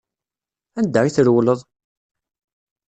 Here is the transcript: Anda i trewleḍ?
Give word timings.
Anda 0.79 1.01
i 1.03 1.09
trewleḍ? 1.15 1.59